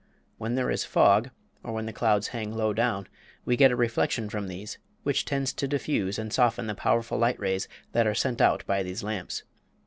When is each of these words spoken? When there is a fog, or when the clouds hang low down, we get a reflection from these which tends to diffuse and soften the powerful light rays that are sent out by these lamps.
When 0.39 0.55
there 0.55 0.71
is 0.71 0.83
a 0.83 0.87
fog, 0.87 1.29
or 1.61 1.73
when 1.73 1.85
the 1.85 1.93
clouds 1.93 2.29
hang 2.29 2.51
low 2.51 2.73
down, 2.73 3.05
we 3.45 3.55
get 3.55 3.69
a 3.69 3.75
reflection 3.75 4.29
from 4.31 4.47
these 4.47 4.79
which 5.03 5.25
tends 5.25 5.53
to 5.53 5.67
diffuse 5.67 6.17
and 6.17 6.33
soften 6.33 6.65
the 6.65 6.73
powerful 6.73 7.19
light 7.19 7.39
rays 7.39 7.67
that 7.91 8.07
are 8.07 8.15
sent 8.15 8.41
out 8.41 8.65
by 8.65 8.81
these 8.81 9.03
lamps. 9.03 9.43